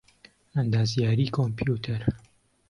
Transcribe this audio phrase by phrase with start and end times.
[0.55, 2.01] ئەندازیاریی کۆمپیوتەر